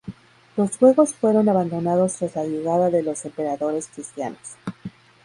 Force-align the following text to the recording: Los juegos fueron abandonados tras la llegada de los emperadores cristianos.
Los 0.57 0.77
juegos 0.77 1.13
fueron 1.13 1.47
abandonados 1.47 2.15
tras 2.15 2.35
la 2.35 2.45
llegada 2.45 2.89
de 2.89 3.03
los 3.03 3.23
emperadores 3.23 3.85
cristianos. 3.85 4.55